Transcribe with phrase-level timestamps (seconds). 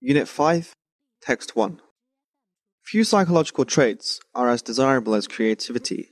[0.00, 0.72] Unit 5,
[1.22, 1.80] Text 1.
[2.82, 6.10] Few psychological traits are as desirable as creativity,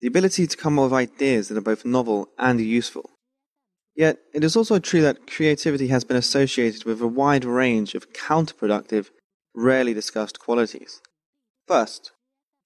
[0.00, 3.10] the ability to come up with ideas that are both novel and useful.
[3.96, 8.12] Yet, it is also true that creativity has been associated with a wide range of
[8.12, 9.10] counterproductive,
[9.54, 11.00] rarely discussed qualities.
[11.66, 12.12] First,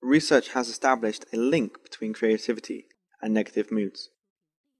[0.02, 2.86] research has established a link between creativity
[3.22, 4.10] and negative moods.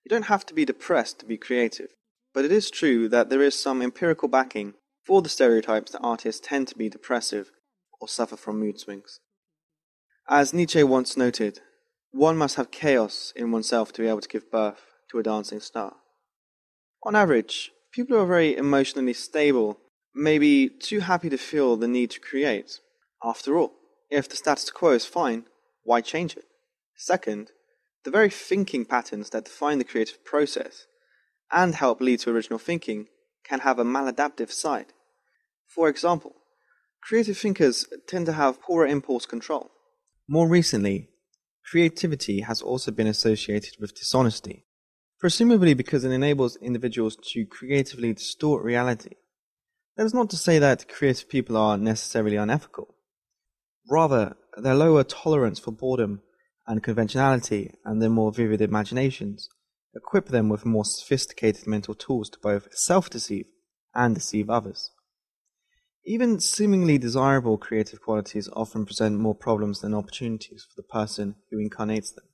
[0.04, 1.94] You don't have to be depressed to be creative,
[2.34, 4.74] but it is true that there is some empirical backing
[5.08, 7.50] for the stereotypes that artists tend to be depressive
[7.98, 9.20] or suffer from mood swings.
[10.28, 11.60] As Nietzsche once noted,
[12.10, 15.60] one must have chaos in oneself to be able to give birth to a dancing
[15.60, 15.94] star.
[17.04, 19.78] On average, people who are very emotionally stable
[20.14, 22.78] may be too happy to feel the need to create.
[23.24, 23.72] After all,
[24.10, 25.46] if the status quo is fine,
[25.84, 26.44] why change it?
[26.98, 27.52] Second,
[28.04, 30.86] the very thinking patterns that define the creative process
[31.50, 33.06] and help lead to original thinking
[33.42, 34.92] can have a maladaptive side.
[35.74, 36.34] For example,
[37.02, 39.70] creative thinkers tend to have poorer impulse control.
[40.26, 41.10] More recently,
[41.70, 44.64] creativity has also been associated with dishonesty,
[45.20, 49.16] presumably because it enables individuals to creatively distort reality.
[49.96, 52.94] That is not to say that creative people are necessarily unethical.
[53.90, 56.22] Rather, their lower tolerance for boredom
[56.66, 59.48] and conventionality and their more vivid imaginations
[59.94, 63.46] equip them with more sophisticated mental tools to both self deceive
[63.94, 64.90] and deceive others.
[66.08, 71.58] Even seemingly desirable creative qualities often present more problems than opportunities for the person who
[71.58, 72.24] incarnates them.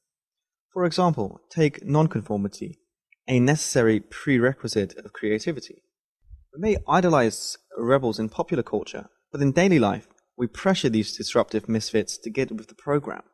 [0.73, 2.79] For example, take nonconformity,
[3.27, 5.83] a necessary prerequisite of creativity.
[6.55, 10.07] We may idolize rebels in popular culture, but in daily life,
[10.39, 13.25] we pressure these disruptive misfits to get with the program.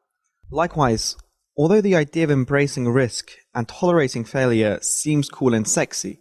[0.51, 1.17] Likewise,
[1.55, 6.21] although the idea of embracing risk and tolerating failure seems cool and sexy,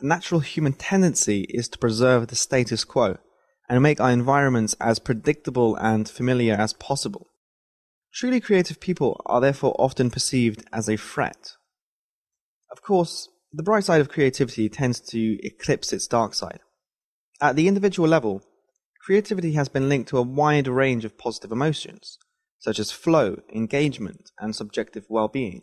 [0.00, 3.18] the natural human tendency is to preserve the status quo
[3.70, 7.28] and make our environments as predictable and familiar as possible.
[8.12, 11.52] Truly creative people are therefore often perceived as a threat.
[12.72, 16.58] Of course, the bright side of creativity tends to eclipse its dark side.
[17.40, 18.42] At the individual level,
[19.04, 22.18] creativity has been linked to a wide range of positive emotions,
[22.58, 25.62] such as flow, engagement, and subjective well being.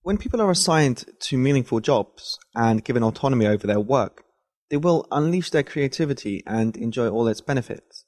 [0.00, 4.25] When people are assigned to meaningful jobs and given autonomy over their work,
[4.70, 8.04] they will unleash their creativity and enjoy all its benefits.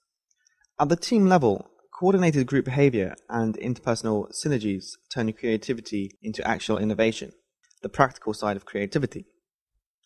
[0.80, 7.32] At the team level, coordinated group behavior and interpersonal synergies turn creativity into actual innovation,
[7.82, 9.26] the practical side of creativity.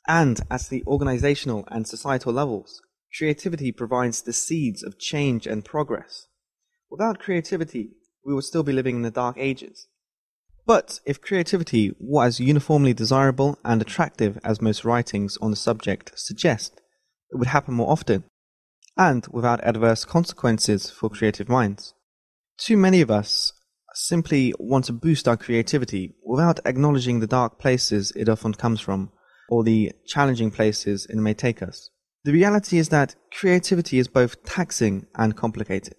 [0.08, 2.80] And at the organizational and societal levels,
[3.16, 6.26] creativity provides the seeds of change and progress.
[6.90, 7.90] Without creativity,
[8.24, 9.88] we would still be living in the dark ages.
[10.64, 16.12] But if creativity were as uniformly desirable and attractive as most writings on the subject
[16.16, 16.80] suggest,
[17.30, 18.24] it would happen more often,
[18.96, 21.94] and without adverse consequences for creative minds.
[22.58, 23.52] Too many of us
[23.94, 29.10] simply want to boost our creativity without acknowledging the dark places it often comes from,
[29.48, 31.90] or the challenging places it may take us.
[32.24, 35.96] The reality is that creativity is both taxing and complicated.